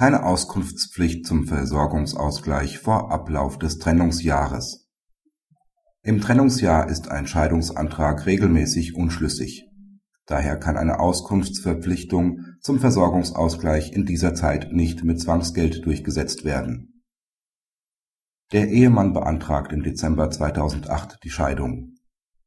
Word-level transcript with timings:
keine 0.00 0.24
Auskunftspflicht 0.24 1.26
zum 1.26 1.46
Versorgungsausgleich 1.46 2.78
vor 2.78 3.12
Ablauf 3.12 3.58
des 3.58 3.76
Trennungsjahres. 3.76 4.88
Im 6.00 6.22
Trennungsjahr 6.22 6.88
ist 6.88 7.10
ein 7.10 7.26
Scheidungsantrag 7.26 8.24
regelmäßig 8.24 8.94
unschlüssig. 8.94 9.66
Daher 10.24 10.56
kann 10.56 10.78
eine 10.78 11.00
Auskunftsverpflichtung 11.00 12.46
zum 12.62 12.78
Versorgungsausgleich 12.78 13.92
in 13.92 14.06
dieser 14.06 14.34
Zeit 14.34 14.72
nicht 14.72 15.04
mit 15.04 15.20
Zwangsgeld 15.20 15.84
durchgesetzt 15.84 16.46
werden. 16.46 17.02
Der 18.52 18.70
Ehemann 18.70 19.12
beantragt 19.12 19.70
im 19.70 19.82
Dezember 19.82 20.30
2008 20.30 21.18
die 21.24 21.30
Scheidung. 21.30 21.96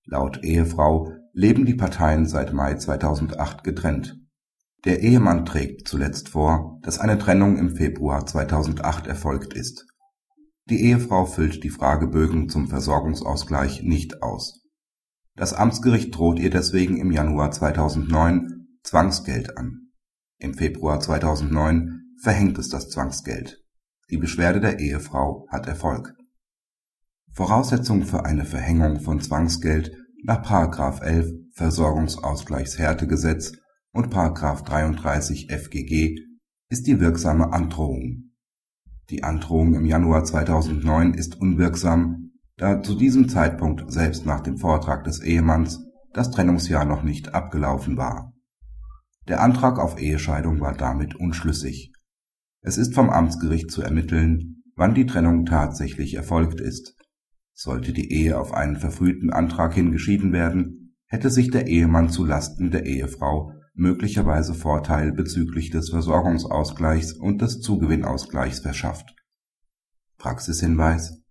Laut 0.05 0.43
Ehefrau 0.43 1.11
leben 1.33 1.67
die 1.67 1.75
Parteien 1.75 2.25
seit 2.25 2.51
Mai 2.51 2.77
2008 2.77 3.63
getrennt 3.63 4.22
der 4.85 5.01
Ehemann 5.01 5.45
trägt 5.45 5.87
zuletzt 5.87 6.29
vor, 6.29 6.79
dass 6.81 6.99
eine 6.99 7.17
Trennung 7.17 7.57
im 7.57 7.75
Februar 7.75 8.25
2008 8.25 9.07
erfolgt 9.07 9.53
ist. 9.53 9.85
Die 10.69 10.81
Ehefrau 10.81 11.25
füllt 11.25 11.63
die 11.63 11.69
Fragebögen 11.69 12.49
zum 12.49 12.67
Versorgungsausgleich 12.67 13.83
nicht 13.83 14.21
aus. 14.21 14.61
Das 15.35 15.53
Amtsgericht 15.53 16.15
droht 16.15 16.39
ihr 16.39 16.49
deswegen 16.49 16.97
im 16.97 17.11
Januar 17.11 17.51
2009 17.51 18.67
Zwangsgeld 18.83 19.57
an. 19.57 19.91
Im 20.37 20.53
Februar 20.53 20.99
2009 20.99 22.17
verhängt 22.21 22.59
es 22.59 22.69
das 22.69 22.89
Zwangsgeld. 22.89 23.63
Die 24.09 24.17
Beschwerde 24.17 24.59
der 24.59 24.79
Ehefrau 24.79 25.47
hat 25.49 25.67
Erfolg. 25.67 26.13
Voraussetzung 27.31 28.03
für 28.03 28.25
eine 28.25 28.43
Verhängung 28.45 28.99
von 28.99 29.21
Zwangsgeld 29.21 29.95
nach 30.23 31.01
11 31.01 31.31
Versorgungsausgleichshärtegesetz 31.53 33.53
und§ 33.93 34.13
33 34.65 35.51
FGG 35.51 36.19
ist 36.69 36.87
die 36.87 36.99
wirksame 36.99 37.53
Androhung. 37.53 38.31
Die 39.09 39.23
Androhung 39.23 39.75
im 39.75 39.85
Januar 39.85 40.23
2009 40.23 41.13
ist 41.13 41.39
unwirksam, 41.39 42.31
da 42.57 42.81
zu 42.81 42.95
diesem 42.95 43.29
Zeitpunkt 43.29 43.91
selbst 43.91 44.25
nach 44.25 44.41
dem 44.41 44.57
Vortrag 44.57 45.03
des 45.03 45.21
Ehemanns 45.21 45.85
das 46.13 46.31
Trennungsjahr 46.31 46.85
noch 46.85 47.03
nicht 47.03 47.33
abgelaufen 47.33 47.97
war. 47.97 48.33
Der 49.27 49.41
Antrag 49.41 49.79
auf 49.79 50.01
Ehescheidung 50.01 50.59
war 50.59 50.73
damit 50.73 51.15
unschlüssig. 51.15 51.93
Es 52.61 52.77
ist 52.77 52.93
vom 52.93 53.09
Amtsgericht 53.09 53.71
zu 53.71 53.81
ermitteln, 53.81 54.63
wann 54.75 54.95
die 54.95 55.05
Trennung 55.05 55.45
tatsächlich 55.45 56.15
erfolgt 56.15 56.59
ist. 56.59 56.95
Sollte 57.53 57.93
die 57.93 58.11
Ehe 58.11 58.39
auf 58.39 58.53
einen 58.53 58.77
verfrühten 58.77 59.31
Antrag 59.31 59.73
hin 59.73 59.91
geschieden 59.91 60.33
werden, 60.33 60.95
hätte 61.05 61.29
sich 61.29 61.51
der 61.51 61.67
Ehemann 61.67 62.09
zu 62.09 62.25
Lasten 62.25 62.71
der 62.71 62.85
Ehefrau 62.85 63.51
möglicherweise 63.73 64.53
Vorteil 64.53 65.11
bezüglich 65.11 65.71
des 65.71 65.89
Versorgungsausgleichs 65.89 67.13
und 67.13 67.41
des 67.41 67.59
Zugewinnausgleichs 67.59 68.59
verschafft. 68.59 69.15
Praxishinweis 70.17 71.21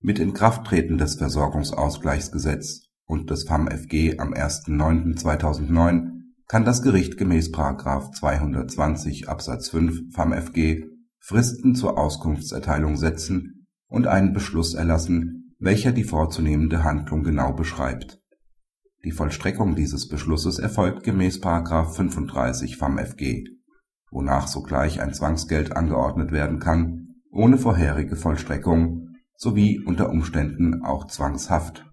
Mit 0.00 0.18
Inkrafttreten 0.18 0.98
des 0.98 1.16
Versorgungsausgleichsgesetz 1.16 2.88
und 3.04 3.30
des 3.30 3.44
FAMFG 3.44 4.18
am 4.18 4.32
1.9.2009 4.32 6.12
kann 6.46 6.64
das 6.64 6.82
Gericht 6.82 7.18
gemäß 7.18 7.52
220 7.52 9.28
Absatz 9.28 9.68
5 9.68 10.14
FAMFG 10.14 10.86
Fristen 11.20 11.74
zur 11.74 11.98
Auskunftserteilung 11.98 12.96
setzen 12.96 13.66
und 13.86 14.06
einen 14.06 14.32
Beschluss 14.32 14.72
erlassen, 14.72 15.54
welcher 15.58 15.92
die 15.92 16.04
vorzunehmende 16.04 16.84
Handlung 16.84 17.22
genau 17.22 17.52
beschreibt 17.52 18.17
die 19.04 19.12
Vollstreckung 19.12 19.74
dieses 19.74 20.08
Beschlusses 20.08 20.58
erfolgt 20.58 21.04
gemäß§ 21.04 21.40
35 21.92 22.76
FamFG, 22.76 23.44
wonach 24.10 24.48
sogleich 24.48 25.00
ein 25.00 25.14
Zwangsgeld 25.14 25.76
angeordnet 25.76 26.32
werden 26.32 26.58
kann, 26.58 27.16
ohne 27.30 27.58
vorherige 27.58 28.16
Vollstreckung 28.16 29.10
sowie 29.36 29.78
unter 29.78 30.10
Umständen 30.10 30.82
auch 30.82 31.06
Zwangshaft 31.06 31.87